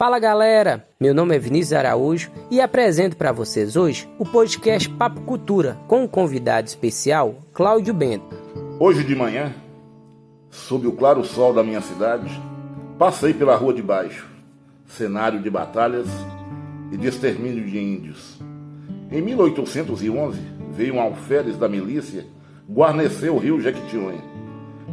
Fala 0.00 0.18
galera, 0.18 0.88
meu 0.98 1.12
nome 1.12 1.36
é 1.36 1.38
Vinícius 1.38 1.74
Araújo 1.74 2.30
e 2.50 2.58
apresento 2.58 3.18
para 3.18 3.32
vocês 3.32 3.76
hoje 3.76 4.08
o 4.18 4.24
podcast 4.24 4.88
Papo 4.88 5.20
Cultura 5.20 5.78
com 5.86 6.04
um 6.04 6.08
convidado 6.08 6.66
especial, 6.66 7.34
Cláudio 7.52 7.92
Bento. 7.92 8.34
Hoje 8.78 9.04
de 9.04 9.14
manhã, 9.14 9.52
sob 10.48 10.86
o 10.86 10.92
claro 10.92 11.22
sol 11.22 11.52
da 11.52 11.62
minha 11.62 11.82
cidade, 11.82 12.30
passei 12.98 13.34
pela 13.34 13.54
rua 13.54 13.74
de 13.74 13.82
baixo, 13.82 14.26
cenário 14.86 15.38
de 15.38 15.50
batalhas 15.50 16.08
e 16.90 16.96
de 16.96 17.06
extermínio 17.06 17.66
de 17.66 17.78
índios. 17.78 18.40
Em 19.12 19.20
1811, 19.20 20.40
veio 20.70 20.94
um 20.94 21.00
alferes 21.02 21.58
da 21.58 21.68
milícia 21.68 22.24
guarnecer 22.66 23.30
o 23.30 23.36
rio 23.36 23.60
Jequitinhonha, 23.60 24.24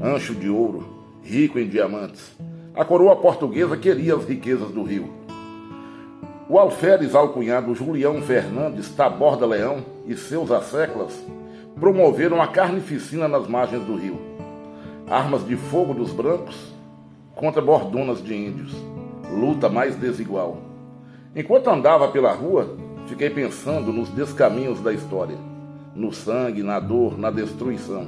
ancho 0.04 0.36
de 0.36 0.50
ouro, 0.50 0.86
rico 1.24 1.58
em 1.58 1.70
diamantes 1.70 2.36
a 2.78 2.86
coroa 2.86 3.16
portuguesa 3.16 3.76
queria 3.76 4.16
as 4.16 4.24
riquezas 4.26 4.70
do 4.70 4.84
rio. 4.84 5.10
O 6.48 6.60
alferes 6.60 7.16
alcunhado 7.16 7.74
Julião 7.74 8.22
Fernandes 8.22 8.90
Taborda 8.90 9.48
Leão 9.48 9.84
e 10.06 10.16
seus 10.16 10.52
asseclas 10.52 11.20
promoveram 11.80 12.40
a 12.40 12.48
carnificina 12.48 13.28
nas 13.28 13.48
margens 13.48 13.84
do 13.84 13.96
rio. 13.96 14.20
Armas 15.10 15.46
de 15.46 15.56
fogo 15.56 15.94
dos 15.96 16.12
brancos 16.12 16.72
contra 17.34 17.62
bordonas 17.62 18.24
de 18.24 18.36
índios. 18.36 18.76
Luta 19.32 19.68
mais 19.70 19.96
desigual. 19.96 20.60
Enquanto 21.36 21.72
andava 21.72 22.08
pela 22.10 22.32
rua, 22.32 22.78
fiquei 23.08 23.32
pensando 23.32 23.92
nos 23.92 24.10
descaminhos 24.10 24.80
da 24.82 24.94
história, 24.94 25.38
no 25.96 26.14
sangue, 26.14 26.62
na 26.62 26.80
dor, 26.80 27.18
na 27.18 27.32
destruição. 27.32 28.08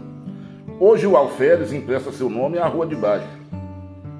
Hoje 0.79 1.07
o 1.07 1.17
alferes 1.17 1.73
empresta 1.73 2.11
seu 2.11 2.29
nome 2.29 2.59
à 2.59 2.67
rua 2.67 2.85
de 2.85 2.95
baixo 2.95 3.38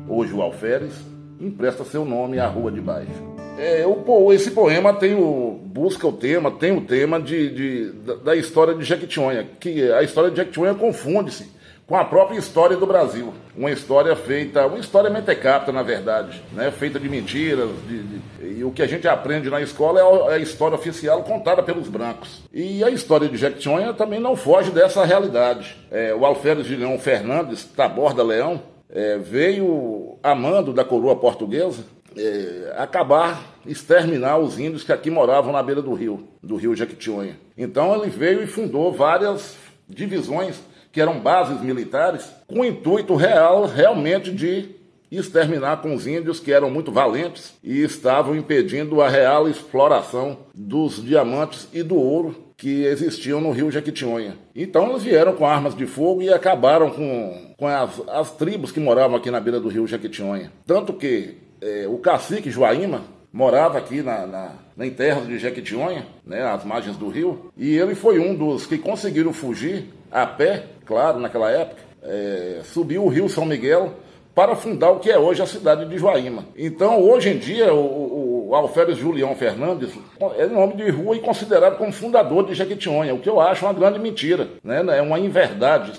hoje 0.09 0.33
o 0.33 0.41
Alferes, 0.41 0.93
empresta 1.39 1.85
seu 1.85 2.03
nome 2.03 2.39
à 2.39 2.47
Rua 2.47 2.71
de 2.71 2.81
Baixo. 2.81 3.29
É, 3.57 3.85
o, 3.85 4.33
esse 4.33 4.51
poema 4.51 4.93
tem 4.93 5.13
o, 5.13 5.59
busca 5.65 6.07
o 6.07 6.13
tema, 6.13 6.49
tem 6.49 6.75
o 6.75 6.81
tema 6.81 7.19
de, 7.19 7.49
de 7.49 7.91
da, 7.91 8.15
da, 8.15 8.35
história 8.35 8.73
de 8.73 8.83
Jequitinhonha, 8.83 9.47
que 9.59 9.91
a 9.91 10.01
história 10.01 10.31
de 10.31 10.37
Jequitinhonha 10.37 10.73
confunde-se 10.73 11.59
com 11.85 11.97
a 11.97 12.05
própria 12.05 12.37
história 12.37 12.77
do 12.77 12.85
Brasil. 12.85 13.33
Uma 13.57 13.71
história 13.71 14.15
feita, 14.15 14.65
uma 14.65 14.77
história 14.77 15.09
mentecapta, 15.09 15.71
na 15.71 15.83
verdade, 15.83 16.41
né? 16.53 16.71
feita 16.71 16.99
de 16.99 17.09
mentiras. 17.09 17.69
De, 17.87 18.03
de, 18.03 18.59
e 18.59 18.63
o 18.63 18.71
que 18.71 18.81
a 18.81 18.87
gente 18.87 19.07
aprende 19.07 19.49
na 19.49 19.59
escola 19.59 19.99
é 19.99 20.03
a, 20.03 20.31
é 20.31 20.35
a, 20.35 20.39
história 20.39 20.75
oficial 20.75 21.23
contada 21.23 21.61
pelos 21.61 21.89
brancos. 21.89 22.43
E 22.53 22.81
a 22.83 22.89
história 22.89 23.27
de 23.27 23.35
Jequitinhonha 23.35 23.93
também 23.93 24.19
não 24.19 24.35
foge 24.35 24.71
dessa 24.71 25.03
realidade. 25.03 25.75
É, 25.91 26.13
o 26.13 26.25
Alferes 26.25 26.65
de 26.65 26.75
Leão 26.75 26.97
Fernandes, 26.97 27.65
Taborda 27.65 28.23
Leão, 28.23 28.61
é, 28.89 29.17
veio 29.17 29.98
amando 30.23 30.73
da 30.73 30.83
coroa 30.83 31.15
portuguesa 31.15 31.83
é, 32.17 32.73
acabar, 32.77 33.59
exterminar 33.65 34.37
os 34.37 34.59
índios 34.59 34.83
que 34.83 34.91
aqui 34.91 35.09
moravam 35.09 35.53
na 35.53 35.61
beira 35.61 35.81
do 35.81 35.93
rio, 35.93 36.27
do 36.41 36.55
rio 36.55 36.75
Jequitinhonha. 36.75 37.37
Então 37.57 37.95
ele 37.95 38.09
veio 38.09 38.43
e 38.43 38.47
fundou 38.47 38.91
várias 38.91 39.55
divisões 39.87 40.59
que 40.91 41.01
eram 41.01 41.19
bases 41.19 41.61
militares 41.61 42.29
com 42.47 42.61
o 42.61 42.65
intuito 42.65 43.15
real, 43.15 43.65
realmente, 43.65 44.31
de 44.31 44.75
exterminar 45.11 45.81
com 45.81 45.93
os 45.93 46.05
índios 46.05 46.39
que 46.39 46.51
eram 46.51 46.69
muito 46.69 46.91
valentes 46.91 47.53
e 47.63 47.81
estavam 47.81 48.35
impedindo 48.35 49.01
a 49.01 49.09
real 49.09 49.47
exploração 49.47 50.37
dos 50.53 51.03
diamantes 51.03 51.67
e 51.73 51.81
do 51.81 51.95
ouro 51.95 52.48
que 52.59 52.83
existiam 52.83 53.39
no 53.39 53.51
rio 53.51 53.71
Jequitinhonha. 53.71 54.35
Então 54.53 54.89
eles 54.89 55.03
vieram 55.03 55.33
com 55.33 55.45
armas 55.45 55.73
de 55.73 55.87
fogo 55.87 56.21
e 56.21 56.31
acabaram 56.31 56.91
com, 56.91 57.53
com 57.57 57.65
as, 57.65 58.01
as 58.09 58.31
tribos 58.31 58.69
que 58.69 58.81
moravam 58.81 59.15
aqui 59.15 59.31
na 59.31 59.39
beira 59.39 59.61
do 59.61 59.69
rio 59.69 59.87
Jequitinhonha. 59.87 60.51
Tanto 60.67 60.91
que 60.91 61.37
é, 61.61 61.87
o 61.87 61.97
cacique 61.97 62.51
Joaíma 62.51 63.03
morava 63.31 63.77
aqui 63.77 64.01
na, 64.01 64.27
na, 64.27 64.51
na 64.75 64.89
terras 64.91 65.25
de 65.25 65.39
Jequitinhonha, 65.39 66.05
né, 66.25 66.41
às 66.43 66.65
margens 66.65 66.97
do 66.97 67.07
rio, 67.07 67.49
e 67.55 67.77
ele 67.77 67.95
foi 67.95 68.19
um 68.19 68.35
dos 68.35 68.65
que 68.65 68.77
conseguiram 68.77 69.31
fugir 69.31 69.85
a 70.11 70.25
pé, 70.25 70.65
claro, 70.85 71.19
naquela 71.19 71.49
época, 71.49 71.81
é, 72.03 72.59
subiu 72.65 73.05
o 73.05 73.07
rio 73.07 73.29
São 73.29 73.45
Miguel 73.45 73.93
para 74.35 74.55
fundar 74.55 74.91
o 74.91 74.99
que 74.99 75.11
é 75.11 75.19
hoje 75.19 75.41
a 75.41 75.45
cidade 75.45 75.85
de 75.85 75.97
Joaíma. 75.97 76.45
Então, 76.57 77.01
hoje 77.01 77.29
em 77.29 77.37
dia, 77.37 77.73
o, 77.73 78.08
o 78.49 78.55
Alferes 78.55 78.97
Julião 78.97 79.35
Fernandes 79.35 79.91
é 80.35 80.47
nome 80.47 80.73
de 80.73 80.89
rua 80.89 81.15
e 81.15 81.19
considerado 81.19 81.77
como 81.77 81.91
fundador 81.91 82.47
de 82.47 82.55
Jequitinhonha, 82.55 83.13
o 83.13 83.19
que 83.19 83.29
eu 83.29 83.39
acho 83.39 83.63
uma 83.63 83.73
grande 83.73 83.99
mentira, 83.99 84.49
né? 84.63 84.83
é 84.97 85.01
uma 85.03 85.19
inverdade. 85.19 85.91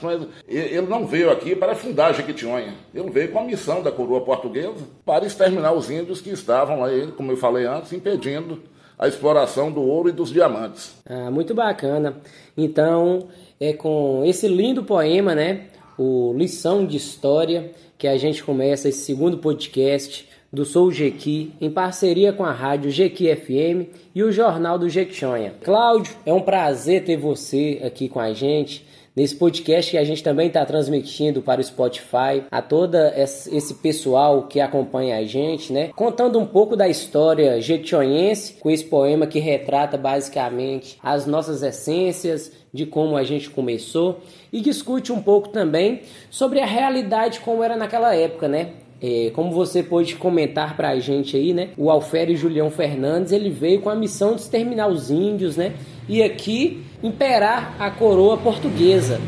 É, 0.48 0.56
ele 0.56 0.88
não 0.88 1.06
veio 1.06 1.30
aqui 1.30 1.54
para 1.54 1.76
fundar 1.76 2.12
Jequitinhonha, 2.12 2.74
ele 2.92 3.08
veio 3.10 3.30
com 3.30 3.38
a 3.38 3.44
missão 3.44 3.80
da 3.80 3.92
coroa 3.92 4.22
portuguesa 4.22 4.84
para 5.06 5.24
exterminar 5.24 5.72
os 5.72 5.88
índios 5.92 6.20
que 6.20 6.30
estavam 6.30 6.80
lá, 6.80 6.88
como 7.16 7.30
eu 7.30 7.36
falei 7.36 7.66
antes, 7.66 7.92
impedindo 7.92 8.60
a 8.98 9.06
exploração 9.06 9.70
do 9.70 9.80
ouro 9.80 10.08
e 10.08 10.12
dos 10.12 10.32
diamantes. 10.32 10.96
Ah, 11.08 11.30
muito 11.30 11.54
bacana. 11.54 12.16
Então, 12.56 13.28
é 13.60 13.72
com 13.74 14.24
esse 14.26 14.48
lindo 14.48 14.82
poema, 14.82 15.36
né? 15.36 15.66
O 15.96 16.34
Lição 16.36 16.84
de 16.84 16.96
História, 16.96 17.70
que 17.96 18.08
a 18.08 18.18
gente 18.18 18.42
começa 18.42 18.88
esse 18.88 19.04
segundo 19.04 19.38
podcast 19.38 20.28
do 20.52 20.64
Sou 20.64 20.90
Jequi, 20.90 21.52
em 21.60 21.70
parceria 21.70 22.32
com 22.32 22.44
a 22.44 22.52
rádio 22.52 22.90
Jequi 22.90 23.34
FM 23.34 23.94
e 24.14 24.22
o 24.22 24.32
Jornal 24.32 24.78
do 24.78 24.88
Jequitinhonha. 24.88 25.54
Cláudio, 25.62 26.14
é 26.26 26.32
um 26.32 26.40
prazer 26.40 27.04
ter 27.04 27.16
você 27.16 27.80
aqui 27.84 28.08
com 28.08 28.18
a 28.18 28.32
gente 28.32 28.84
nesse 29.14 29.36
podcast 29.36 29.90
que 29.90 29.98
a 29.98 30.04
gente 30.04 30.22
também 30.22 30.48
está 30.48 30.64
transmitindo 30.64 31.42
para 31.42 31.60
o 31.60 31.64
Spotify, 31.64 32.44
a 32.50 32.62
toda 32.62 33.12
esse 33.16 33.74
pessoal 33.74 34.44
que 34.44 34.60
acompanha 34.60 35.18
a 35.18 35.24
gente, 35.24 35.72
né? 35.72 35.90
Contando 35.94 36.38
um 36.38 36.46
pouco 36.46 36.76
da 36.76 36.88
história 36.88 37.60
jequitinhonhense 37.60 38.54
com 38.54 38.70
esse 38.70 38.84
poema 38.84 39.26
que 39.26 39.38
retrata 39.38 39.96
basicamente 39.96 40.98
as 41.02 41.26
nossas 41.26 41.62
essências, 41.62 42.52
de 42.72 42.86
como 42.86 43.16
a 43.16 43.24
gente 43.24 43.50
começou 43.50 44.20
e 44.52 44.60
discute 44.60 45.12
um 45.12 45.20
pouco 45.20 45.48
também 45.48 46.02
sobre 46.30 46.60
a 46.60 46.66
realidade 46.66 47.40
como 47.40 47.64
era 47.64 47.76
naquela 47.76 48.14
época, 48.14 48.48
né? 48.48 48.74
É, 49.02 49.30
como 49.34 49.50
você 49.50 49.82
pôde 49.82 50.14
comentar 50.16 50.76
para 50.76 50.90
a 50.90 50.98
gente 50.98 51.36
aí, 51.36 51.54
né? 51.54 51.70
O 51.76 51.90
Alfério 51.90 52.36
Julião 52.36 52.70
Fernandes 52.70 53.32
ele 53.32 53.48
veio 53.48 53.80
com 53.80 53.88
a 53.88 53.94
missão 53.94 54.34
de 54.34 54.42
exterminar 54.42 54.88
os 54.88 55.10
índios, 55.10 55.56
né? 55.56 55.72
E 56.08 56.22
aqui 56.22 56.82
imperar 57.02 57.74
a 57.78 57.90
coroa 57.90 58.36
portuguesa. 58.36 59.18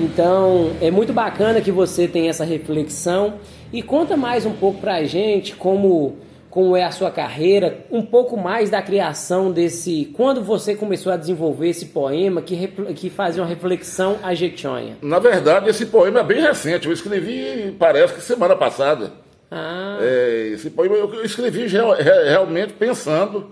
Então 0.00 0.70
é 0.80 0.90
muito 0.90 1.12
bacana 1.12 1.60
que 1.60 1.70
você 1.70 2.08
tem 2.08 2.28
essa 2.28 2.44
reflexão 2.44 3.34
e 3.72 3.82
conta 3.82 4.16
mais 4.16 4.44
um 4.44 4.52
pouco 4.52 4.80
para 4.80 4.96
a 4.96 5.04
gente 5.04 5.54
como 5.54 6.16
como 6.50 6.76
é 6.76 6.82
a 6.82 6.90
sua 6.90 7.10
carreira, 7.10 7.86
um 7.90 8.02
pouco 8.02 8.36
mais 8.36 8.68
da 8.68 8.82
criação 8.82 9.52
desse. 9.52 10.10
Quando 10.16 10.42
você 10.42 10.74
começou 10.74 11.12
a 11.12 11.16
desenvolver 11.16 11.68
esse 11.68 11.86
poema 11.86 12.42
que, 12.42 12.66
que 12.96 13.08
fazia 13.08 13.40
uma 13.40 13.48
reflexão 13.48 14.18
a 14.22 14.34
Jequitinhonha? 14.34 14.98
Na 15.00 15.20
verdade, 15.20 15.70
esse 15.70 15.86
poema 15.86 16.20
é 16.20 16.24
bem 16.24 16.42
recente. 16.42 16.88
Eu 16.88 16.92
escrevi, 16.92 17.74
parece 17.78 18.14
que 18.14 18.20
semana 18.20 18.56
passada. 18.56 19.12
Ah. 19.50 19.98
É, 20.00 20.50
esse 20.54 20.70
poema 20.70 20.94
eu 20.96 21.24
escrevi 21.24 21.66
realmente 21.66 22.72
pensando 22.74 23.50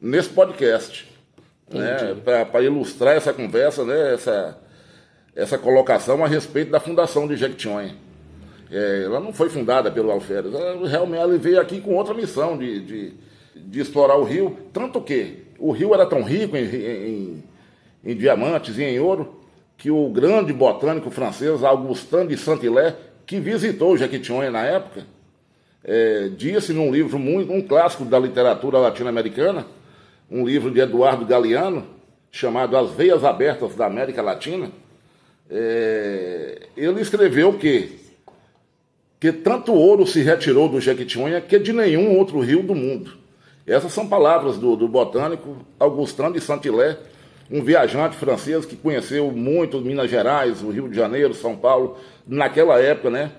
nesse 0.00 0.30
podcast. 0.30 1.06
Né, 1.68 2.16
Para 2.24 2.62
ilustrar 2.62 3.16
essa 3.16 3.32
conversa, 3.32 3.84
né, 3.84 4.14
essa, 4.14 4.56
essa 5.34 5.58
colocação 5.58 6.24
a 6.24 6.28
respeito 6.28 6.70
da 6.70 6.80
fundação 6.80 7.26
de 7.26 7.36
Jequitinhonha. 7.36 7.94
É, 8.70 9.02
ela 9.04 9.20
não 9.20 9.32
foi 9.32 9.48
fundada 9.48 9.90
pelo 9.90 10.10
Alferes, 10.10 10.52
ela 10.52 10.88
realmente 10.88 11.20
ela 11.20 11.38
veio 11.38 11.60
aqui 11.60 11.80
com 11.80 11.94
outra 11.94 12.14
missão 12.14 12.58
de, 12.58 12.80
de, 12.80 13.12
de, 13.54 13.80
explorar 13.80 14.16
o 14.16 14.24
rio, 14.24 14.56
tanto 14.72 15.00
que 15.00 15.44
o 15.58 15.70
rio 15.70 15.94
era 15.94 16.04
tão 16.04 16.22
rico 16.22 16.56
em, 16.56 16.64
em, 16.64 17.44
em 18.04 18.16
diamantes 18.16 18.76
e 18.76 18.82
em 18.82 18.98
ouro, 18.98 19.40
que 19.76 19.88
o 19.90 20.08
grande 20.08 20.52
botânico 20.52 21.10
francês 21.10 21.62
Augustin 21.62 22.26
de 22.26 22.36
Saint-Hilaire, 22.36 22.96
que 23.24 23.38
visitou 23.38 23.96
Jequitinhonha 23.96 24.50
na 24.50 24.64
época, 24.64 25.04
é, 25.86 26.28
disse 26.36 26.72
num 26.72 26.90
livro 26.90 27.16
muito, 27.16 27.52
um 27.52 27.62
clássico 27.62 28.04
da 28.04 28.18
literatura 28.18 28.78
latino-americana, 28.78 29.64
um 30.28 30.44
livro 30.44 30.72
de 30.72 30.80
Eduardo 30.80 31.24
Galeano, 31.24 31.86
chamado 32.32 32.76
As 32.76 32.90
Veias 32.90 33.24
Abertas 33.24 33.76
da 33.76 33.86
América 33.86 34.20
Latina, 34.20 34.68
é, 35.48 36.66
ele 36.76 37.00
escreveu 37.00 37.52
que 37.52 38.04
que 39.18 39.32
tanto 39.32 39.72
ouro 39.72 40.06
se 40.06 40.20
retirou 40.20 40.68
do 40.68 40.78
Jequitinhonha 40.78 41.40
que 41.40 41.58
de 41.58 41.72
nenhum 41.72 42.18
outro 42.18 42.38
rio 42.40 42.62
do 42.62 42.74
mundo. 42.74 43.12
Essas 43.66 43.90
são 43.92 44.06
palavras 44.06 44.58
do, 44.58 44.76
do 44.76 44.86
botânico 44.86 45.56
Augustin 45.80 46.32
de 46.32 46.40
Saint-Hilaire, 46.40 46.98
um 47.50 47.62
viajante 47.62 48.14
francês 48.14 48.66
que 48.66 48.76
conheceu 48.76 49.30
muito 49.32 49.80
Minas 49.80 50.10
Gerais, 50.10 50.62
o 50.62 50.70
Rio 50.70 50.88
de 50.88 50.96
Janeiro, 50.96 51.32
São 51.32 51.56
Paulo, 51.56 51.96
naquela 52.26 52.78
época, 52.78 53.08
né? 53.08 53.32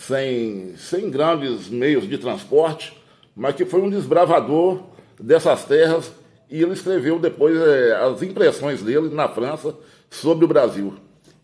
Sem, 0.00 0.74
sem 0.76 1.10
grandes 1.10 1.68
meios 1.68 2.08
de 2.08 2.16
transporte, 2.16 2.96
mas 3.36 3.54
que 3.54 3.66
foi 3.66 3.82
um 3.82 3.90
desbravador 3.90 4.80
dessas 5.18 5.64
terras 5.64 6.10
e 6.50 6.62
ele 6.62 6.72
escreveu 6.72 7.18
depois 7.18 7.54
é, 7.60 7.92
as 7.96 8.22
impressões 8.22 8.82
dele 8.82 9.10
na 9.10 9.28
França 9.28 9.74
sobre 10.08 10.46
o 10.46 10.48
Brasil. 10.48 10.94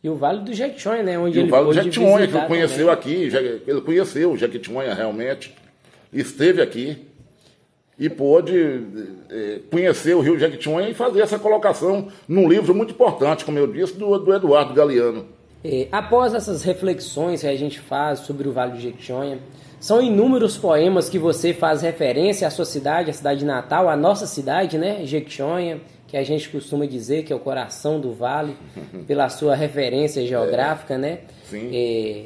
E 0.03 0.09
o 0.09 0.17
Vale 0.17 0.41
do 0.41 0.55
Jequitinhonha, 0.55 1.03
né? 1.03 1.19
Onde 1.19 1.39
e 1.39 1.43
ele 1.43 1.49
o 1.49 1.51
Vale 1.51 1.67
do 1.67 1.73
Jequitinhonha, 1.75 2.27
que 2.27 2.37
ele 2.37 2.47
conheceu 2.47 2.87
também. 2.89 3.27
aqui, 3.27 3.63
ele 3.67 3.81
conheceu 3.83 4.33
o 4.33 4.37
Jequitinhonha 4.37 4.95
realmente, 4.95 5.55
esteve 6.13 6.63
aqui. 6.63 7.07
e 7.99 8.09
pôde 8.09 8.83
é, 9.31 9.61
conhecer 9.71 10.15
o 10.15 10.21
Rio 10.21 10.39
Jequitinhonha 10.39 10.89
e 10.89 10.95
fazer 10.95 11.21
essa 11.21 11.39
colocação 11.39 12.09
num 12.29 12.49
livro 12.49 12.75
muito 12.75 12.93
importante, 12.93 13.45
como 13.45 13.59
eu 13.59 13.67
disse, 13.67 13.95
do, 13.95 14.19
do 14.19 14.35
Eduardo 14.35 14.75
Galeano. 14.75 15.27
É, 15.67 15.89
após 15.91 16.35
essas 16.35 16.63
reflexões 16.63 17.41
que 17.41 17.47
a 17.47 17.57
gente 17.57 17.81
faz 17.81 18.21
sobre 18.21 18.49
o 18.49 18.53
Vale 18.53 18.73
do 18.73 18.81
Jequitinhonha, 18.81 19.39
são 19.81 20.01
inúmeros 20.01 20.57
poemas 20.57 21.09
que 21.09 21.19
você 21.19 21.53
faz 21.53 21.83
referência 21.83 22.47
à 22.47 22.51
sua 22.51 22.65
cidade, 22.65 23.11
à 23.11 23.13
cidade 23.13 23.45
natal, 23.45 23.89
à 23.89 23.97
nossa 23.97 24.27
cidade, 24.27 24.79
né, 24.79 25.05
Jequitinhonha, 25.05 25.81
que 26.07 26.17
a 26.17 26.23
gente 26.23 26.49
costuma 26.49 26.87
dizer 26.87 27.25
que 27.25 27.33
é 27.33 27.37
o 27.37 27.41
coração 27.41 28.01
do 28.01 28.13
vale, 28.13 28.57
pela 29.07 29.29
sua 29.29 29.55
referência 29.55 30.25
geográfica, 30.27 30.95
é, 30.95 30.99
né? 30.99 31.19
Sim. 31.45 31.71
É, 31.73 32.25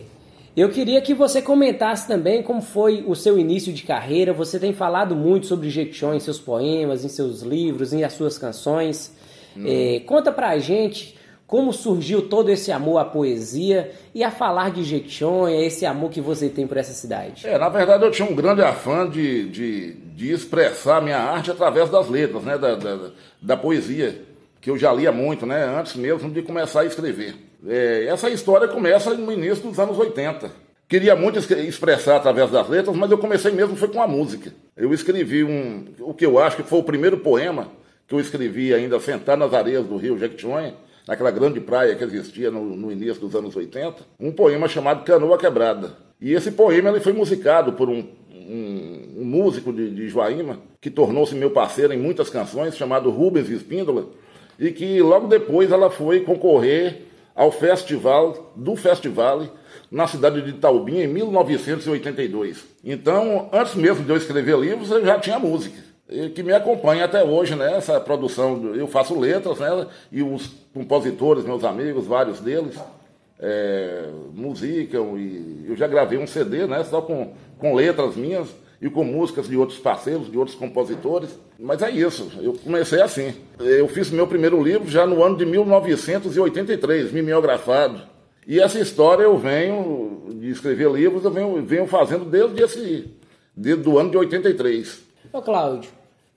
eu 0.57 0.69
queria 0.69 1.01
que 1.01 1.15
você 1.15 1.41
comentasse 1.41 2.07
também 2.09 2.43
como 2.43 2.61
foi 2.61 3.05
o 3.07 3.15
seu 3.15 3.39
início 3.39 3.73
de 3.73 3.85
carreira. 3.85 4.33
Você 4.33 4.59
tem 4.59 4.73
falado 4.73 5.15
muito 5.15 5.47
sobre 5.47 5.71
Jequitinhonha 5.71 6.17
em 6.17 6.21
seus 6.21 6.41
poemas, 6.41 7.05
em 7.05 7.09
seus 7.09 7.43
livros, 7.43 7.93
em 7.93 8.03
as 8.03 8.13
suas 8.13 8.37
canções. 8.37 9.15
Hum. 9.57 9.65
É, 9.67 10.01
conta 10.01 10.33
pra 10.33 10.59
gente 10.59 11.17
como 11.51 11.73
surgiu 11.73 12.23
todo 12.29 12.49
esse 12.49 12.71
amor 12.71 12.99
à 12.99 13.05
poesia 13.05 13.91
e 14.15 14.23
a 14.23 14.31
falar 14.31 14.71
de 14.71 14.85
Jequitinhonha, 14.85 15.67
esse 15.67 15.85
amor 15.85 16.09
que 16.09 16.21
você 16.21 16.49
tem 16.49 16.65
por 16.65 16.77
essa 16.77 16.93
cidade? 16.93 17.45
É, 17.45 17.59
na 17.59 17.69
verdade 17.69 18.05
eu 18.05 18.11
tinha 18.13 18.31
um 18.31 18.37
grande 18.37 18.63
afã 18.63 19.11
de, 19.11 19.49
de, 19.49 19.95
de 20.15 20.33
expressar 20.33 21.03
minha 21.03 21.19
arte 21.19 21.51
através 21.51 21.91
das 21.91 22.09
letras, 22.09 22.45
né, 22.45 22.57
da, 22.57 22.77
da, 22.77 23.11
da, 23.43 23.57
poesia, 23.57 24.23
que 24.61 24.71
eu 24.71 24.79
já 24.79 24.93
lia 24.93 25.11
muito, 25.11 25.45
né, 25.45 25.65
antes 25.77 25.97
mesmo 25.97 26.31
de 26.31 26.41
começar 26.41 26.83
a 26.83 26.85
escrever. 26.85 27.35
É, 27.67 28.07
essa 28.07 28.31
história 28.31 28.69
começa 28.69 29.13
no 29.15 29.33
início 29.33 29.69
dos 29.69 29.77
anos 29.81 29.99
80. 29.99 30.53
Queria 30.89 31.17
muito 31.17 31.41
expressar 31.41 32.19
através 32.19 32.49
das 32.53 32.69
letras, 32.69 32.95
mas 32.95 33.11
eu 33.11 33.19
comecei 33.19 33.51
mesmo 33.51 33.75
foi 33.75 33.89
com 33.89 34.01
a 34.01 34.07
música. 34.07 34.55
Eu 34.77 34.95
escrevi 34.95 35.43
um, 35.43 35.87
o 35.99 36.15
que 36.15 36.25
eu 36.25 36.39
acho 36.39 36.59
que 36.59 36.63
foi 36.63 36.79
o 36.79 36.85
primeiro 36.85 37.19
poema 37.19 37.73
que 38.07 38.15
eu 38.15 38.21
escrevi 38.21 38.73
ainda 38.73 39.01
sentado 39.01 39.41
nas 39.41 39.53
areias 39.53 39.85
do 39.85 39.97
rio 39.97 40.17
Jequitinhonha, 40.17 40.75
naquela 41.11 41.33
grande 41.33 41.59
praia 41.59 41.97
que 41.97 42.05
existia 42.05 42.53
no, 42.53 42.65
no, 42.65 42.93
início 42.93 43.21
dos 43.21 43.35
anos 43.35 43.57
80, 43.57 43.97
um 44.21 44.31
poema 44.31 44.69
chamado 44.69 45.03
Canoa 45.03 45.37
Quebrada. 45.37 45.97
E 46.21 46.33
esse 46.33 46.53
poema 46.53 46.89
ele 46.89 47.01
foi 47.01 47.13
musicado 47.13 47.73
por 47.73 47.89
um, 47.89 48.07
um, 48.33 49.17
um 49.19 49.25
músico 49.25 49.73
de, 49.73 49.91
de 49.91 50.09
Joaíma, 50.09 50.61
que 50.81 50.89
tornou-se 50.89 51.35
meu 51.35 51.51
parceiro 51.51 51.93
em 51.93 51.99
muitas 51.99 52.31
canções, 52.31 52.77
chamado 52.77 53.11
Rubens 53.11 53.49
Espíndola, 53.49 54.07
e 54.57 54.71
que 54.71 55.03
logo 55.03 55.27
depois 55.27 55.73
ela 55.73 55.91
foi 55.91 56.21
concorrer 56.21 56.99
ao 57.35 57.51
festival 57.51 58.53
do 58.55 58.77
Festival 58.77 59.49
na 59.91 60.07
cidade 60.07 60.41
de 60.43 60.53
Taubim 60.53 60.99
em 60.99 61.09
1982. 61.09 62.65
Então, 62.85 63.49
antes 63.53 63.75
mesmo 63.75 64.05
de 64.05 64.11
eu 64.11 64.17
escrever 64.17 64.57
livros, 64.57 64.93
eu 64.93 65.05
já 65.05 65.19
tinha 65.19 65.41
música 65.41 65.90
que 66.35 66.43
me 66.43 66.53
acompanha 66.53 67.05
até 67.05 67.23
hoje 67.23 67.55
né, 67.55 67.81
produção. 68.05 68.75
Eu 68.75 68.87
faço 68.87 69.19
letras, 69.19 69.59
né? 69.59 69.87
E 70.11 70.23
os 70.23 70.49
compositores, 70.75 71.45
meus 71.45 71.65
amigos, 71.65 72.07
vários 72.07 72.41
deles, 72.41 72.77
é, 73.39 74.09
musicam. 74.35 75.17
E 75.19 75.67
eu 75.69 75.77
já 75.77 75.87
gravei 75.87 76.19
um 76.19 76.27
CD, 76.27 76.67
né? 76.67 76.83
Só 76.85 77.01
com, 77.01 77.33
com 77.59 77.75
letras 77.75 78.17
minhas 78.17 78.49
e 78.81 78.89
com 78.89 79.05
músicas 79.05 79.47
de 79.47 79.57
outros 79.57 79.79
parceiros, 79.79 80.31
de 80.31 80.39
outros 80.39 80.57
compositores. 80.57 81.39
Mas 81.59 81.83
é 81.83 81.91
isso, 81.91 82.33
eu 82.41 82.55
comecei 82.55 83.03
assim. 83.03 83.35
Eu 83.59 83.87
fiz 83.89 84.11
meu 84.11 84.27
primeiro 84.27 84.63
livro 84.63 84.89
já 84.89 85.07
no 85.07 85.23
ano 85.23 85.37
de 85.37 85.45
1983, 85.45 87.13
mimeografado. 87.13 88.01
E 88.47 88.59
essa 88.59 88.79
história 88.79 89.25
eu 89.25 89.37
venho 89.37 90.29
de 90.31 90.49
escrever 90.49 90.91
livros, 90.91 91.25
eu 91.25 91.31
venho, 91.31 91.63
venho 91.63 91.87
fazendo 91.87 92.25
desde 92.25 92.63
esse 92.63 93.21
desde 93.55 93.87
o 93.87 93.99
ano 93.99 94.11
de 94.11 94.17
83. 94.17 95.03
Ô 95.33 95.43
Cláudio, 95.43 95.91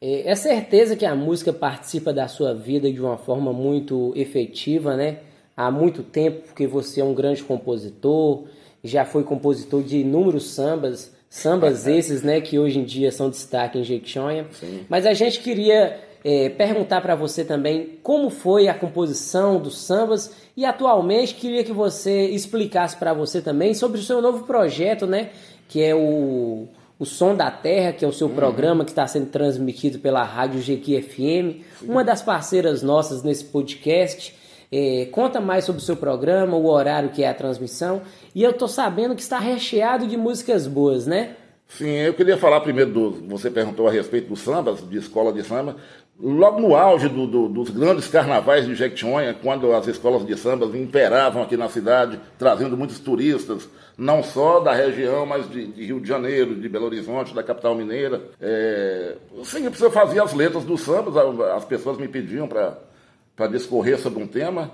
é 0.03 0.35
certeza 0.35 0.97
que 0.97 1.05
a 1.05 1.15
música 1.15 1.53
participa 1.53 2.11
da 2.11 2.27
sua 2.27 2.53
vida 2.53 2.91
de 2.91 2.99
uma 2.99 3.17
forma 3.17 3.53
muito 3.53 4.11
efetiva, 4.17 4.97
né? 4.97 5.19
Há 5.55 5.71
muito 5.71 6.03
tempo, 6.03 6.41
porque 6.47 6.67
você 6.67 6.99
é 6.99 7.03
um 7.05 7.13
grande 7.13 7.41
compositor, 7.41 8.43
já 8.83 9.05
foi 9.05 9.23
compositor 9.23 9.81
de 9.81 9.99
inúmeros 9.99 10.49
sambas, 10.49 11.13
sambas 11.29 11.87
esses, 11.87 12.21
né, 12.21 12.41
que 12.41 12.59
hoje 12.59 12.79
em 12.79 12.83
dia 12.83 13.11
são 13.11 13.29
destaque 13.29 13.79
em 13.79 13.83
Jequitinhonha. 13.83 14.47
Mas 14.89 15.05
a 15.05 15.13
gente 15.13 15.39
queria 15.39 15.99
é, 16.23 16.49
perguntar 16.49 16.99
para 16.99 17.15
você 17.15 17.45
também 17.45 17.97
como 18.03 18.29
foi 18.29 18.67
a 18.67 18.73
composição 18.73 19.59
dos 19.59 19.77
sambas 19.77 20.35
e 20.57 20.65
atualmente 20.65 21.35
queria 21.35 21.63
que 21.63 21.71
você 21.71 22.27
explicasse 22.27 22.97
para 22.97 23.13
você 23.13 23.41
também 23.41 23.73
sobre 23.73 23.99
o 23.99 24.03
seu 24.03 24.21
novo 24.21 24.45
projeto, 24.45 25.07
né, 25.07 25.29
que 25.69 25.81
é 25.81 25.95
o 25.95 26.67
o 27.03 27.05
Som 27.05 27.35
da 27.35 27.51
Terra, 27.51 27.91
que 27.91 28.05
é 28.05 28.07
o 28.07 28.13
seu 28.13 28.27
uhum. 28.27 28.33
programa 28.33 28.85
que 28.85 28.91
está 28.91 29.05
sendo 29.05 29.25
transmitido 29.27 29.99
pela 29.99 30.23
Rádio 30.23 30.61
GQ 30.61 31.01
FM, 31.01 31.61
uma 31.83 32.01
das 32.01 32.21
parceiras 32.21 32.81
nossas 32.81 33.21
nesse 33.21 33.43
podcast. 33.43 34.33
É, 34.71 35.07
conta 35.11 35.41
mais 35.41 35.65
sobre 35.65 35.81
o 35.81 35.85
seu 35.85 35.97
programa, 35.97 36.55
o 36.55 36.65
horário 36.65 37.09
que 37.09 37.21
é 37.21 37.27
a 37.27 37.33
transmissão. 37.33 38.01
E 38.33 38.41
eu 38.41 38.53
tô 38.53 38.67
sabendo 38.67 39.15
que 39.15 39.21
está 39.21 39.37
recheado 39.37 40.07
de 40.07 40.15
músicas 40.15 40.65
boas, 40.65 41.05
né? 41.05 41.35
Sim, 41.77 41.89
eu 41.89 42.13
queria 42.13 42.37
falar 42.37 42.61
primeiro 42.61 42.91
do. 42.91 43.11
Você 43.27 43.49
perguntou 43.49 43.87
a 43.87 43.91
respeito 43.91 44.29
do 44.29 44.35
samba, 44.35 44.73
de 44.73 44.97
escola 44.97 45.33
de 45.33 45.43
samba. 45.43 45.75
Logo 46.19 46.61
no 46.61 46.75
auge 46.75 47.09
do, 47.09 47.25
do, 47.25 47.49
dos 47.49 47.71
grandes 47.71 48.07
carnavais 48.07 48.67
de 48.67 48.75
Jequitinhonha, 48.75 49.33
quando 49.33 49.73
as 49.73 49.87
escolas 49.87 50.23
de 50.23 50.37
samba 50.37 50.65
imperavam 50.77 51.41
aqui 51.41 51.57
na 51.57 51.67
cidade, 51.67 52.19
trazendo 52.37 52.77
muitos 52.77 52.99
turistas, 52.99 53.67
não 53.97 54.21
só 54.21 54.59
da 54.59 54.71
região, 54.71 55.25
mas 55.25 55.49
de, 55.49 55.65
de, 55.65 55.83
Rio 55.83 55.99
de 55.99 56.07
Janeiro, 56.07 56.53
de 56.53 56.69
Belo 56.69 56.85
Horizonte, 56.85 57.33
da 57.33 57.41
capital 57.41 57.73
mineira. 57.73 58.21
É, 58.39 59.15
sempre 59.43 59.83
eu 59.83 59.89
fazia 59.89 60.21
as 60.21 60.33
letras 60.33 60.63
dos 60.63 60.81
sambas, 60.81 61.17
as 61.17 61.65
pessoas 61.65 61.97
me 61.97 62.07
pediam 62.07 62.47
para 62.47 63.47
discorrer 63.47 63.97
sobre 63.97 64.21
um 64.21 64.27
tema, 64.27 64.69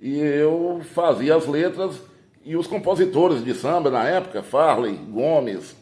e 0.00 0.20
eu 0.20 0.80
fazia 0.94 1.34
as 1.34 1.48
letras, 1.48 2.00
e 2.44 2.54
os 2.54 2.68
compositores 2.68 3.44
de 3.44 3.52
samba 3.52 3.90
na 3.90 4.04
época, 4.04 4.44
Farley, 4.44 4.94
Gomes, 4.94 5.74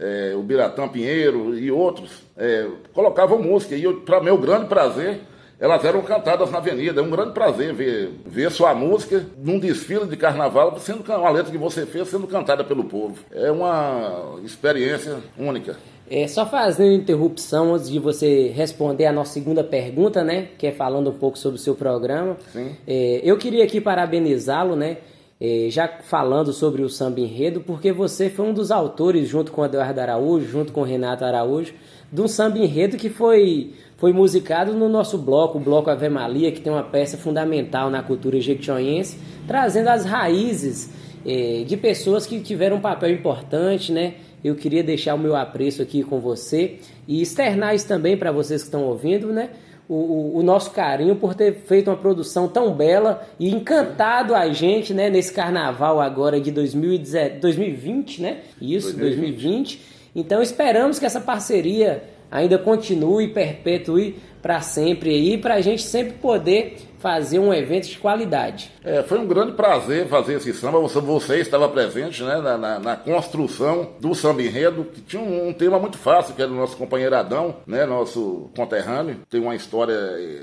é, 0.00 0.34
o 0.34 0.42
Biratã 0.42 0.88
Pinheiro 0.88 1.56
e 1.56 1.70
outros, 1.70 2.22
é, 2.36 2.66
colocavam 2.94 3.40
música, 3.40 3.76
e 3.76 3.92
para 3.92 4.20
meu 4.20 4.38
grande 4.38 4.66
prazer, 4.66 5.20
elas 5.60 5.84
eram 5.84 6.00
cantadas 6.00 6.50
na 6.50 6.56
avenida. 6.56 7.00
É 7.00 7.04
um 7.04 7.10
grande 7.10 7.32
prazer 7.32 7.74
ver, 7.74 8.10
ver 8.24 8.50
sua 8.50 8.74
música 8.74 9.26
num 9.36 9.58
desfile 9.58 10.06
de 10.06 10.16
carnaval, 10.16 10.76
sendo 10.80 11.04
uma 11.04 11.30
letra 11.30 11.52
que 11.52 11.58
você 11.58 11.84
fez 11.84 12.08
sendo 12.08 12.26
cantada 12.26 12.64
pelo 12.64 12.84
povo. 12.84 13.16
É 13.30 13.50
uma 13.50 14.38
experiência 14.42 15.18
única. 15.38 15.76
É, 16.10 16.26
só 16.26 16.44
fazendo 16.44 16.92
interrupção 16.92 17.74
antes 17.74 17.88
de 17.88 17.98
você 17.98 18.48
responder 18.48 19.06
a 19.06 19.12
nossa 19.12 19.34
segunda 19.34 19.62
pergunta, 19.62 20.24
né? 20.24 20.48
Que 20.58 20.68
é 20.68 20.72
falando 20.72 21.10
um 21.10 21.14
pouco 21.14 21.38
sobre 21.38 21.58
o 21.58 21.62
seu 21.62 21.74
programa. 21.74 22.36
Sim. 22.52 22.74
É, 22.88 23.20
eu 23.22 23.36
queria 23.36 23.62
aqui 23.62 23.80
parabenizá-lo, 23.80 24.74
né? 24.74 24.96
É, 25.40 25.68
já 25.70 25.88
falando 25.88 26.52
sobre 26.52 26.82
o 26.82 26.88
samba 26.90 27.20
enredo, 27.20 27.62
porque 27.62 27.92
você 27.92 28.28
foi 28.28 28.46
um 28.46 28.52
dos 28.52 28.70
autores, 28.70 29.26
junto 29.26 29.50
com 29.50 29.64
Eduardo 29.64 29.98
Araújo, 29.98 30.46
junto 30.46 30.70
com 30.70 30.82
Renato 30.82 31.24
Araújo, 31.24 31.72
de 32.12 32.20
um 32.20 32.28
samba 32.28 32.58
enredo 32.58 32.96
que 32.98 33.08
foi 33.08 33.72
foi 34.00 34.14
musicado 34.14 34.72
no 34.72 34.88
nosso 34.88 35.18
bloco, 35.18 35.58
o 35.58 35.60
Bloco 35.60 35.90
Ave 35.90 36.08
Maria, 36.08 36.50
que 36.50 36.60
tem 36.62 36.72
uma 36.72 36.82
peça 36.82 37.18
fundamental 37.18 37.90
na 37.90 38.02
cultura 38.02 38.40
jequitinhonhense, 38.40 39.18
trazendo 39.46 39.88
as 39.88 40.06
raízes 40.06 40.90
eh, 41.24 41.64
de 41.66 41.76
pessoas 41.76 42.24
que 42.24 42.40
tiveram 42.40 42.78
um 42.78 42.80
papel 42.80 43.10
importante, 43.10 43.92
né? 43.92 44.14
Eu 44.42 44.54
queria 44.54 44.82
deixar 44.82 45.14
o 45.14 45.18
meu 45.18 45.36
apreço 45.36 45.82
aqui 45.82 46.02
com 46.02 46.18
você 46.18 46.78
e 47.06 47.20
externar 47.20 47.74
isso 47.74 47.86
também 47.86 48.16
para 48.16 48.32
vocês 48.32 48.62
que 48.62 48.68
estão 48.68 48.84
ouvindo, 48.84 49.34
né? 49.34 49.50
O, 49.92 50.38
o, 50.38 50.42
nosso 50.44 50.70
carinho 50.70 51.16
por 51.16 51.34
ter 51.34 51.52
feito 51.52 51.90
uma 51.90 51.96
produção 51.96 52.46
tão 52.46 52.72
bela 52.72 53.26
e 53.40 53.50
encantado 53.50 54.36
a 54.36 54.48
gente, 54.52 54.94
né? 54.94 55.10
Nesse 55.10 55.32
carnaval 55.32 56.00
agora 56.00 56.40
de 56.40 56.52
2020, 56.52 58.22
né? 58.22 58.38
Isso, 58.60 58.96
2020. 58.96 58.98
2020. 58.98 59.82
Então 60.14 60.40
esperamos 60.40 61.00
que 61.00 61.06
essa 61.06 61.20
parceria 61.20 62.04
ainda 62.30 62.56
continue 62.56 63.24
e 63.24 63.28
perpetue 63.28 64.14
para 64.40 64.60
sempre 64.60 65.10
aí, 65.10 65.36
para 65.36 65.54
a 65.54 65.60
gente 65.60 65.82
sempre 65.82 66.14
poder 66.14 66.89
fazer 67.00 67.38
um 67.38 67.52
evento 67.52 67.88
de 67.88 67.98
qualidade. 67.98 68.70
É, 68.84 69.02
foi 69.02 69.18
um 69.18 69.26
grande 69.26 69.52
prazer 69.52 70.06
fazer 70.06 70.34
esse 70.34 70.52
samba. 70.52 70.78
Você, 70.80 71.00
você 71.00 71.36
estava 71.38 71.68
presente 71.68 72.22
né, 72.22 72.36
na, 72.40 72.58
na, 72.58 72.78
na, 72.78 72.96
construção 72.96 73.90
do 73.98 74.14
samba 74.14 74.42
enredo, 74.42 74.84
que 74.84 75.00
tinha 75.00 75.22
um, 75.22 75.48
um, 75.48 75.52
tema 75.52 75.78
muito 75.78 75.96
fácil, 75.98 76.34
que 76.34 76.42
era 76.42 76.50
o 76.50 76.54
nosso 76.54 76.76
companheiro 76.76 77.16
Adão, 77.16 77.56
né, 77.66 77.86
nosso 77.86 78.50
conterrâneo. 78.54 79.16
Tem 79.30 79.40
uma 79.40 79.54
história 79.54 79.94
eh, 79.94 80.42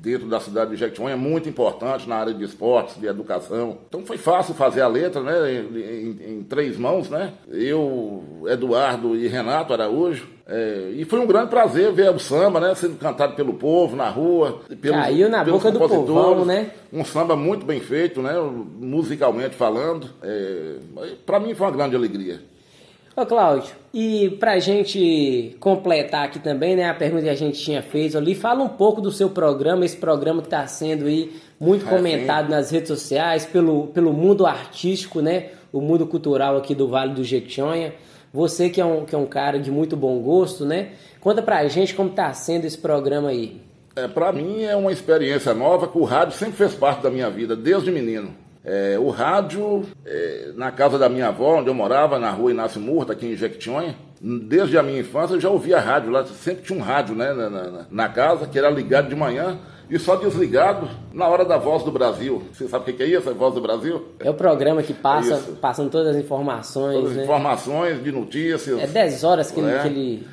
dentro 0.00 0.28
da 0.28 0.38
cidade 0.40 0.70
de 0.70 0.76
Jequitinhonha, 0.76 1.16
muito 1.16 1.48
importante 1.48 2.08
na 2.08 2.16
área 2.16 2.32
de 2.32 2.44
esportes, 2.44 2.96
de 2.98 3.06
educação. 3.06 3.78
Então 3.88 4.02
foi 4.02 4.16
fácil 4.16 4.54
fazer 4.54 4.80
a 4.80 4.88
letra, 4.88 5.22
né, 5.22 5.52
em, 5.52 5.78
em, 5.78 6.38
em 6.38 6.42
três 6.44 6.76
mãos, 6.78 7.10
né? 7.10 7.32
Eu, 7.48 8.44
Eduardo 8.46 9.16
e 9.16 9.26
Renato 9.26 9.72
Araújo. 9.72 10.28
É, 10.46 10.92
e 10.94 11.04
foi 11.04 11.18
um 11.18 11.26
grande 11.26 11.50
prazer 11.50 11.92
ver 11.92 12.10
o 12.10 12.18
samba, 12.18 12.58
né, 12.58 12.74
sendo 12.74 12.96
cantado 12.96 13.34
pelo 13.34 13.54
povo 13.54 13.96
na 13.96 14.08
rua, 14.08 14.62
pelos, 14.80 14.98
Caiu 14.98 15.28
na 15.28 15.44
boca 15.44 15.70
do 15.70 15.78
povão, 15.78 16.44
né? 16.44 16.70
Um 16.92 17.04
samba 17.04 17.36
muito 17.36 17.66
bem 17.66 17.80
feito, 17.80 18.22
né, 18.22 18.32
musicalmente 18.78 19.56
falando. 19.56 20.08
É, 20.22 20.76
para 21.26 21.40
mim 21.40 21.54
foi 21.54 21.66
uma 21.66 21.72
grande 21.72 21.96
alegria. 21.96 22.40
Ô 23.18 23.26
Cláudio, 23.26 23.74
e 23.92 24.30
pra 24.38 24.60
gente 24.60 25.56
completar 25.58 26.26
aqui 26.26 26.38
também, 26.38 26.76
né, 26.76 26.88
a 26.88 26.94
pergunta 26.94 27.24
que 27.24 27.28
a 27.28 27.34
gente 27.34 27.58
tinha 27.58 27.82
feito 27.82 28.16
ali, 28.16 28.32
fala 28.32 28.62
um 28.62 28.68
pouco 28.68 29.00
do 29.00 29.10
seu 29.10 29.28
programa, 29.28 29.84
esse 29.84 29.96
programa 29.96 30.40
que 30.40 30.46
está 30.46 30.64
sendo 30.68 31.06
aí 31.06 31.32
muito 31.58 31.84
é, 31.84 31.88
comentado 31.88 32.44
sim. 32.44 32.52
nas 32.52 32.70
redes 32.70 32.86
sociais, 32.86 33.44
pelo, 33.44 33.88
pelo 33.88 34.12
mundo 34.12 34.46
artístico, 34.46 35.20
né, 35.20 35.46
o 35.72 35.80
mundo 35.80 36.06
cultural 36.06 36.56
aqui 36.56 36.76
do 36.76 36.86
Vale 36.86 37.12
do 37.12 37.24
Jequitinhonha. 37.24 37.92
Você 38.32 38.70
que 38.70 38.80
é 38.80 38.84
um, 38.84 39.04
que 39.04 39.16
é 39.16 39.18
um 39.18 39.26
cara 39.26 39.58
de 39.58 39.68
muito 39.68 39.96
bom 39.96 40.20
gosto, 40.20 40.64
né? 40.64 40.90
Conta 41.20 41.42
pra 41.42 41.66
gente 41.66 41.96
como 41.96 42.10
está 42.10 42.32
sendo 42.32 42.66
esse 42.66 42.78
programa 42.78 43.30
aí. 43.30 43.60
É, 43.96 44.06
para 44.06 44.32
mim 44.32 44.62
é 44.62 44.76
uma 44.76 44.92
experiência 44.92 45.52
nova 45.52 45.88
que 45.88 45.98
o 45.98 46.04
rádio 46.04 46.38
sempre 46.38 46.54
fez 46.54 46.72
parte 46.72 47.02
da 47.02 47.10
minha 47.10 47.28
vida, 47.28 47.56
desde 47.56 47.90
menino. 47.90 48.32
É, 48.64 48.98
o 48.98 49.08
rádio, 49.08 49.84
é, 50.04 50.50
na 50.54 50.70
casa 50.70 50.98
da 50.98 51.08
minha 51.08 51.28
avó, 51.28 51.58
onde 51.58 51.68
eu 51.68 51.74
morava, 51.74 52.18
na 52.18 52.30
rua 52.30 52.50
Inácio 52.50 52.80
Murta, 52.80 53.12
aqui 53.12 53.26
em 53.26 53.36
Jequitinhonha, 53.36 53.94
desde 54.20 54.76
a 54.76 54.82
minha 54.82 55.00
infância 55.00 55.34
eu 55.34 55.40
já 55.40 55.48
ouvia 55.48 55.78
rádio 55.80 56.10
lá, 56.10 56.24
sempre 56.26 56.64
tinha 56.64 56.78
um 56.78 56.82
rádio 56.82 57.14
né, 57.14 57.32
na, 57.32 57.48
na, 57.48 57.86
na 57.90 58.08
casa, 58.08 58.46
que 58.46 58.58
era 58.58 58.68
ligado 58.68 59.08
de 59.08 59.14
manhã 59.14 59.58
e 59.90 59.98
só 59.98 60.16
desligado 60.16 60.88
na 61.12 61.26
hora 61.26 61.44
da 61.44 61.56
Voz 61.56 61.82
do 61.82 61.90
Brasil. 61.90 62.42
Você 62.52 62.68
sabe 62.68 62.90
o 62.90 62.94
que 62.94 63.02
é 63.02 63.06
isso, 63.06 63.28
a 63.30 63.32
Voz 63.32 63.54
do 63.54 63.60
Brasil? 63.60 64.08
É 64.20 64.28
o 64.28 64.34
programa 64.34 64.82
que 64.82 64.92
passa, 64.92 65.34
é 65.34 65.52
passando 65.60 65.90
todas 65.90 66.14
as 66.14 66.22
informações. 66.22 66.94
Todas 66.94 67.10
as 67.12 67.16
né? 67.16 67.24
informações 67.24 68.02
de 68.02 68.12
notícias. 68.12 68.78
É 68.80 68.86
10 68.86 69.24
horas 69.24 69.50
que, 69.50 69.60
é. 69.60 69.62
ele, 69.62 69.78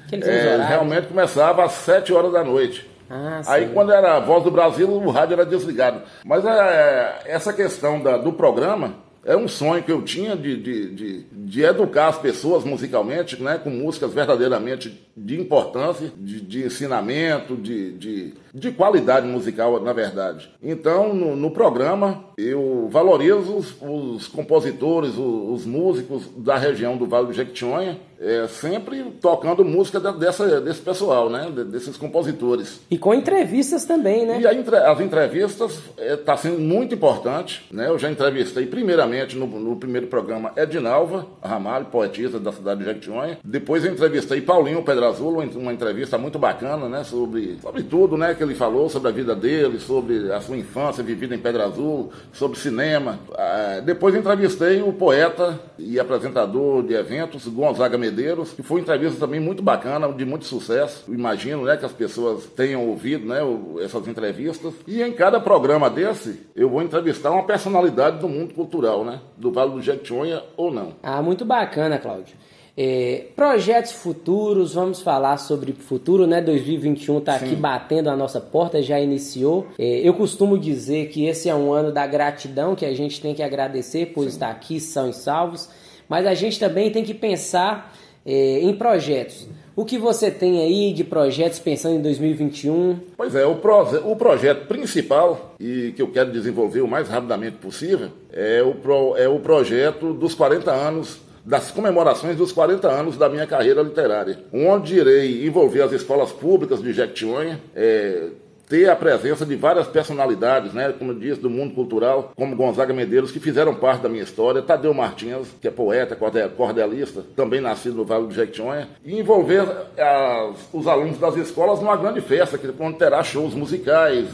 que 0.09 0.15
ele, 0.15 0.23
que 0.23 0.29
ele 0.29 0.37
é, 0.37 0.65
Realmente 0.65 1.07
começava 1.07 1.63
às 1.63 1.71
7 1.71 2.13
horas 2.13 2.33
da 2.33 2.43
noite. 2.43 2.94
Ah, 3.09 3.41
Aí 3.47 3.69
quando 3.69 3.91
era 3.91 4.17
a 4.17 4.19
Voz 4.19 4.43
do 4.43 4.51
Brasil, 4.51 4.89
o 4.89 5.09
rádio 5.11 5.33
era 5.33 5.45
desligado. 5.45 6.01
Mas 6.23 6.45
é, 6.45 7.21
essa 7.25 7.53
questão 7.53 8.01
da, 8.01 8.17
do 8.17 8.33
programa 8.33 9.05
é 9.25 9.35
um 9.35 9.47
sonho 9.47 9.81
que 9.81 9.91
eu 9.91 10.03
tinha 10.03 10.35
de, 10.35 10.55
de, 10.55 10.89
de, 10.91 11.23
de, 11.23 11.63
educar 11.63 12.09
as 12.09 12.19
pessoas 12.19 12.63
musicalmente, 12.63 13.41
né, 13.41 13.57
com 13.57 13.71
músicas 13.71 14.13
verdadeiramente 14.13 15.03
de 15.17 15.41
importância, 15.41 16.11
de, 16.15 16.39
de 16.41 16.63
ensinamento, 16.63 17.55
de, 17.55 17.93
de, 17.93 18.33
de, 18.53 18.71
qualidade 18.71 19.25
musical, 19.25 19.81
na 19.81 19.93
verdade. 19.93 20.51
Então, 20.61 21.11
no, 21.11 21.35
no 21.35 21.49
programa, 21.49 22.25
eu 22.37 22.87
valorizo 22.91 23.55
os, 23.55 23.75
os 23.81 24.27
compositores, 24.27 25.17
os, 25.17 25.61
os, 25.61 25.65
músicos 25.65 26.29
da 26.37 26.55
região 26.55 26.95
do 26.95 27.07
Vale 27.07 27.25
do 27.25 27.33
Jequitinhonha, 27.33 27.99
é, 28.19 28.47
sempre 28.47 29.03
tocando 29.21 29.63
música 29.63 29.99
dessa, 29.99 30.61
desse 30.61 30.81
pessoal, 30.81 31.29
né, 31.29 31.49
desses 31.67 31.97
compositores. 31.97 32.81
E 32.89 32.97
com 32.97 33.13
entrevistas 33.13 33.85
também, 33.85 34.25
né? 34.25 34.39
E 34.41 34.47
entre, 34.47 34.75
as 34.77 34.99
entrevistas 34.99 35.73
está 35.73 36.03
é, 36.03 36.15
tá 36.15 36.37
sendo 36.37 36.59
muito 36.59 36.95
importante, 36.95 37.65
né? 37.71 37.87
Eu 37.87 37.97
já 37.97 38.09
entrevistei 38.09 38.65
primeiramente 38.65 39.35
no, 39.37 39.47
no 39.47 39.75
primeiro 39.75 40.07
programa 40.07 40.51
Edinalva 40.55 41.25
Ramalho, 41.41 41.85
poetisa 41.85 42.39
da 42.39 42.51
cidade 42.51 42.79
de 42.79 42.85
Jequitinhonha. 42.85 43.39
Depois 43.43 43.85
entrevistei 43.85 44.41
Paulinho 44.41 44.83
Pedro 44.83 45.05
Azul, 45.05 45.39
uma 45.55 45.73
entrevista 45.73 46.17
muito 46.17 46.39
bacana, 46.39 46.87
né? 46.87 47.03
Sobre, 47.03 47.57
sobre 47.61 47.83
tudo, 47.83 48.17
né? 48.17 48.33
Que 48.33 48.43
ele 48.43 48.55
falou 48.55 48.89
sobre 48.89 49.09
a 49.09 49.11
vida 49.11 49.35
dele, 49.35 49.79
sobre 49.79 50.31
a 50.31 50.41
sua 50.41 50.57
infância 50.57 51.03
vivida 51.03 51.35
em 51.35 51.39
Pedra 51.39 51.65
Azul, 51.65 52.11
sobre 52.33 52.57
cinema. 52.59 53.19
Ah, 53.37 53.81
depois 53.83 54.15
entrevistei 54.15 54.81
o 54.81 54.93
poeta 54.93 55.59
e 55.77 55.99
apresentador 55.99 56.83
de 56.83 56.93
eventos, 56.93 57.47
Gonzaga 57.47 57.97
Medeiros, 58.05 58.51
que 58.51 58.61
foi 58.61 58.77
uma 58.77 58.83
entrevista 58.83 59.19
também 59.19 59.39
muito 59.39 59.63
bacana, 59.63 60.11
de 60.11 60.25
muito 60.25 60.45
sucesso. 60.45 61.05
Imagino, 61.07 61.63
né? 61.63 61.77
Que 61.77 61.85
as 61.85 61.91
pessoas 61.91 62.45
tenham 62.55 62.87
ouvido, 62.87 63.25
né? 63.25 63.39
Essas 63.83 64.07
entrevistas. 64.07 64.73
E 64.87 65.01
em 65.01 65.11
cada 65.11 65.39
programa 65.39 65.89
desse, 65.89 66.41
eu 66.55 66.69
vou 66.69 66.81
entrevistar 66.81 67.31
uma 67.31 67.43
personalidade 67.43 68.19
do 68.19 68.29
mundo 68.29 68.53
cultural, 68.53 69.03
né? 69.03 69.19
Do 69.37 69.51
Vale 69.51 69.71
do 69.71 69.81
Jequitinhonha 69.81 70.41
ou 70.55 70.71
não. 70.71 70.93
Ah, 71.01 71.21
muito 71.21 71.43
bacana, 71.43 71.97
Cláudio. 71.97 72.35
É, 72.77 73.27
projetos 73.37 73.93
futuros, 73.93 74.73
vamos 74.73 75.01
falar 75.01 75.37
sobre 75.37 75.71
futuro, 75.71 76.27
né? 76.27 76.41
2021 76.41 77.19
está 77.19 77.35
aqui 77.35 77.55
batendo 77.55 78.09
a 78.09 78.17
nossa 78.17 78.41
porta, 78.41 78.81
já 78.81 78.99
iniciou. 78.99 79.67
É, 79.79 79.99
eu 80.05 80.13
costumo 80.13 80.57
dizer 80.59 81.07
que 81.07 81.25
esse 81.25 81.47
é 81.47 81.55
um 81.55 81.71
ano 81.71 81.89
da 81.89 82.05
gratidão, 82.05 82.75
que 82.75 82.85
a 82.85 82.93
gente 82.93 83.21
tem 83.21 83.33
que 83.33 83.41
agradecer 83.41 84.07
por 84.07 84.23
Sim. 84.23 84.27
estar 84.27 84.49
aqui 84.49 84.81
são 84.81 85.09
e 85.09 85.13
salvos, 85.13 85.69
mas 86.07 86.25
a 86.25 86.33
gente 86.33 86.59
também 86.59 86.91
tem 86.91 87.03
que 87.03 87.13
pensar 87.13 87.93
é, 88.25 88.59
em 88.59 88.73
projetos. 88.73 89.47
O 89.75 89.83
que 89.83 89.97
você 89.97 90.31
tem 90.31 90.61
aí 90.61 90.93
de 90.93 91.03
projetos 91.03 91.59
pensando 91.59 91.95
em 91.95 92.01
2021? 92.01 92.97
Pois 93.17 93.35
é, 93.35 93.45
o, 93.45 93.59
o 94.05 94.15
projeto 94.15 94.67
principal 94.67 95.53
e 95.59 95.91
que 95.93 96.01
eu 96.01 96.07
quero 96.07 96.31
desenvolver 96.31 96.79
o 96.79 96.87
mais 96.87 97.09
rapidamente 97.09 97.57
possível 97.57 98.09
é 98.31 98.63
o, 98.63 98.73
pro 98.75 99.17
é 99.17 99.27
o 99.27 99.39
projeto 99.39 100.13
dos 100.13 100.33
40 100.33 100.71
anos 100.71 101.19
das 101.45 101.69
comemorações 101.69 102.37
dos 102.37 102.51
40 102.51 102.87
anos 102.87 103.17
da 103.17 103.29
minha 103.29 103.45
carreira 103.45 103.81
literária, 103.81 104.39
onde 104.51 104.95
irei 104.95 105.45
envolver 105.45 105.83
as 105.83 105.91
escolas 105.91 106.31
públicas 106.31 106.81
de 106.81 106.91
Jequitinhonha, 106.91 107.61
é, 107.75 108.29
ter 108.67 108.89
a 108.89 108.95
presença 108.95 109.45
de 109.45 109.55
várias 109.55 109.87
personalidades, 109.87 110.73
né, 110.73 110.93
como 110.97 111.11
eu 111.11 111.19
disse, 111.19 111.39
do 111.39 111.49
mundo 111.49 111.73
cultural, 111.73 112.31
como 112.35 112.55
Gonzaga 112.55 112.93
Medeiros, 112.93 113.31
que 113.31 113.39
fizeram 113.39 113.75
parte 113.75 114.01
da 114.01 114.09
minha 114.09 114.23
história, 114.23 114.61
Tadeu 114.61 114.93
Martins, 114.93 115.47
que 115.61 115.67
é 115.67 115.71
poeta, 115.71 116.15
cordelista, 116.15 117.23
também 117.35 117.61
nascido 117.61 117.95
no 117.95 118.05
Vale 118.05 118.27
do 118.27 118.33
Jequitinhonha, 118.33 118.87
e 119.03 119.19
envolver 119.19 119.65
as, 119.97 120.69
os 120.73 120.87
alunos 120.87 121.17
das 121.17 121.35
escolas 121.37 121.79
numa 121.79 121.95
grande 121.95 122.21
festa, 122.21 122.57
que 122.57 122.71
onde 122.79 122.97
terá 122.97 123.23
shows 123.23 123.53
musicais, 123.53 124.27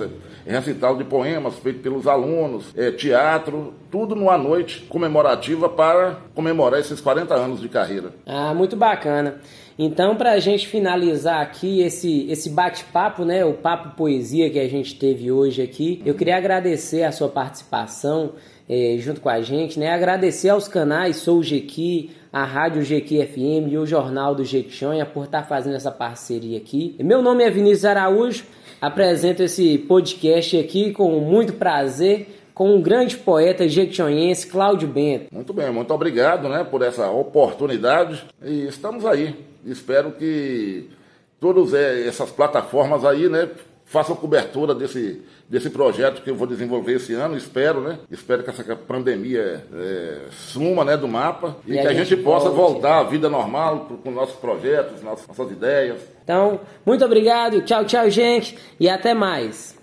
recital 0.46 0.96
de 0.96 1.04
poemas 1.04 1.56
feito 1.56 1.80
pelos 1.80 2.08
alunos, 2.08 2.66
é, 2.76 2.92
teatro, 2.92 3.74
tudo 3.92 4.16
numa 4.16 4.38
noite 4.38 4.82
comemorativa 4.90 5.70
para 5.70 6.18
comemorar 6.34 6.80
esses 6.80 7.00
40 7.00 7.34
anos 7.34 7.62
de 7.62 7.70
carreira. 7.70 8.12
Ah, 8.26 8.54
muito 8.54 8.76
bacana. 8.76 9.40
Então, 9.78 10.16
para 10.16 10.34
a 10.34 10.40
gente 10.40 10.68
finalizar 10.68 11.42
aqui 11.42 11.82
esse, 11.82 12.30
esse 12.30 12.50
bate-papo, 12.50 13.26
né, 13.26 13.44
o 13.44 13.54
papo 13.54 13.96
poesia 13.96 14.21
que 14.50 14.60
a 14.60 14.70
gente 14.70 14.96
teve 14.96 15.32
hoje 15.32 15.62
aqui, 15.62 16.02
eu 16.06 16.14
queria 16.14 16.38
agradecer 16.38 17.04
a 17.04 17.12
sua 17.12 17.28
participação 17.28 18.34
é, 18.70 18.96
junto 19.00 19.20
com 19.20 19.30
a 19.30 19.42
gente, 19.42 19.80
né, 19.80 19.90
agradecer 19.90 20.50
aos 20.50 20.68
canais 20.68 21.18
Sou 21.18 21.40
o 21.40 21.44
Jequi, 21.44 22.12
a 22.32 22.46
Rádio 22.46 22.84
Jequi 22.84 23.26
FM 23.26 23.72
e 23.72 23.78
o 23.78 23.86
Jornal 23.86 24.36
do 24.36 24.46
Jequitinhonha 24.46 25.06
por 25.06 25.26
estar 25.26 25.42
tá 25.42 25.48
fazendo 25.48 25.76
essa 25.76 25.92
parceria 25.92 26.58
aqui. 26.58 26.96
Meu 27.00 27.22
nome 27.22 27.44
é 27.44 27.50
Vinícius 27.50 27.86
Araújo, 27.86 28.46
apresento 28.80 29.44
esse 29.44 29.78
podcast 29.80 30.58
aqui 30.58 30.92
com 30.92 31.20
muito 31.20 31.54
prazer 31.54 32.28
com 32.54 32.76
um 32.76 32.82
grande 32.82 33.18
poeta 33.18 33.68
jequitinhonhense, 33.68 34.46
Cláudio 34.46 34.88
Bento. 34.88 35.34
Muito 35.34 35.52
bem, 35.52 35.72
muito 35.72 35.94
obrigado 35.94 36.48
né, 36.48 36.64
por 36.64 36.82
essa 36.84 37.10
oportunidade 37.10 38.24
e 38.42 38.68
estamos 38.68 39.06
aí. 39.06 39.36
Espero 39.66 40.12
que 40.12 40.90
todas 41.40 41.74
é, 41.74 42.08
essas 42.08 42.30
plataformas 42.30 43.04
aí 43.04 43.28
né, 43.28 43.50
façam 43.92 44.16
cobertura 44.16 44.74
desse, 44.74 45.22
desse 45.50 45.70
projeto 45.70 46.22
que 46.22 46.30
eu 46.30 46.36
vou 46.36 46.48
desenvolver 46.48 46.94
esse 46.94 47.14
ano, 47.14 47.36
espero, 47.36 47.82
né? 47.82 48.00
Espero 48.10 48.42
que 48.42 48.50
essa 48.50 48.64
pandemia 48.74 49.66
é, 49.74 50.18
suma 50.32 50.86
né, 50.86 50.96
do 50.96 51.10
mapa 51.10 51.58
e, 51.68 51.74
e 51.74 51.82
que 51.82 51.86
a 51.86 51.94
gente, 51.94 52.08
gente 52.08 52.24
possa 52.24 52.50
voltar 52.50 53.00
à 53.00 53.04
vida 53.04 53.30
normal 53.30 53.90
com 54.02 54.10
nossos 54.10 54.38
projetos, 54.38 55.04
nossas, 55.04 55.28
nossas 55.28 55.52
ideias. 55.52 56.02
Então, 56.24 56.62
muito 56.86 57.04
obrigado, 57.04 57.62
tchau, 57.64 57.84
tchau, 57.84 58.10
gente, 58.10 58.58
e 58.80 58.88
até 58.88 59.14
mais. 59.14 59.76